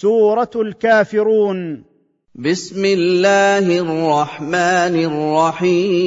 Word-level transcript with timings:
سورة 0.00 0.50
الكافرون. 0.56 1.84
بسم 2.34 2.84
الله 2.84 3.78
الرحمن 3.78 4.94
الرحيم. 5.10 6.00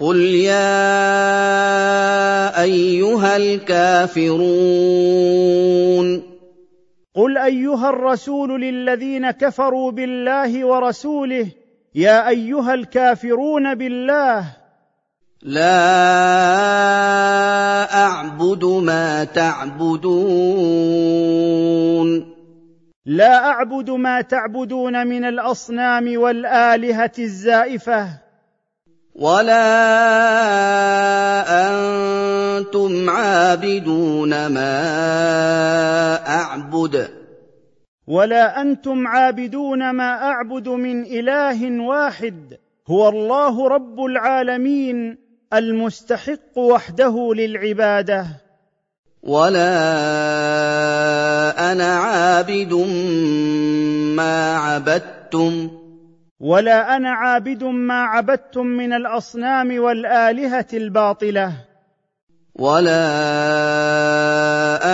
قل 0.00 0.16
يا 0.16 0.92
أيها 2.62 3.36
الكافرون. 3.36 4.38
قل 7.14 7.38
أيها 7.38 7.90
الرسول 7.90 8.60
للذين 8.60 9.30
كفروا 9.30 9.90
بالله 9.90 10.64
ورسوله 10.64 11.46
يا 11.94 12.28
أيها 12.28 12.74
الكافرون 12.74 13.74
بالله. 13.74 14.44
لا 15.42 15.78
أعبد 17.94 18.64
ما 18.64 19.07
تعبدون. 19.24 20.08
لا 23.06 23.44
أعبد 23.44 23.90
ما 23.90 24.20
تعبدون 24.20 25.06
من 25.06 25.24
الأصنام 25.24 26.18
والآلهة 26.18 27.12
الزائفة. 27.18 28.08
ولا 29.14 29.58
أنتم 31.68 33.10
عابدون 33.10 34.46
ما 34.46 34.70
أعبد. 36.28 37.08
ولا 38.06 38.60
أنتم 38.60 39.06
عابدون 39.06 39.90
ما 39.90 40.22
أعبد 40.22 40.68
من 40.68 41.02
إله 41.02 41.82
واحد. 41.82 42.58
هو 42.88 43.08
الله 43.08 43.68
رب 43.68 44.04
العالمين 44.04 45.18
المستحق 45.52 46.58
وحده 46.58 47.34
للعبادة. 47.34 48.26
ولا 49.22 49.72
أنا 51.72 51.96
عابد 51.96 52.72
ما 54.16 54.56
عبدتم 54.56 55.70
ولا 56.40 56.96
أنا 56.96 57.10
عابد 57.10 57.64
ما 57.64 58.02
عبدتم 58.02 58.66
من 58.66 58.92
الاصنام 58.92 59.78
والالهه 59.78 60.66
الباطله. 60.72 61.52
ولا 62.54 63.04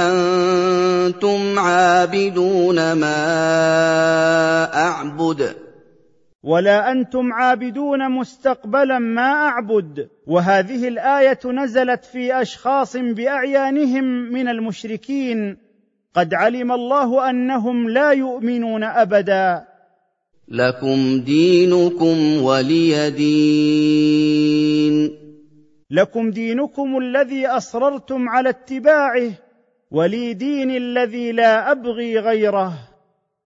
أنتم 0.07 1.59
عابدون 1.59 2.93
ما 2.93 3.15
اعبد 4.75 5.64
ولا 6.45 6.93
أنتم 6.93 7.33
عابدون 7.33 8.11
مستقبلا 8.11 8.99
ما 8.99 9.23
أعبد. 9.23 10.09
وهذه 10.27 10.89
الآية 10.89 11.39
نزلت 11.45 12.05
في 12.05 12.43
أشخاص 12.43 12.97
بأعيانهم 12.97 14.05
من 14.05 14.49
المشركين. 14.49 15.57
قد 16.15 16.35
علم 16.35 16.73
الله 16.73 17.31
أنهم 17.31 17.89
لا 17.89 18.11
يؤمنون 18.11 18.85
أبدا. 18.85 19.65
لكم 20.49 21.21
دينكم 21.21 22.43
ولي 22.43 23.11
دين. 23.11 25.11
لكم 25.91 26.31
دينكم 26.31 26.99
الذي 26.99 27.47
أصررتم 27.47 28.29
على 28.29 28.49
اتباعه. 28.49 29.31
ولي 29.91 30.35
دين 30.35 30.71
الذي 30.71 31.33
لا 31.33 31.73
أبغي 31.73 32.19
غيره. 32.19 32.94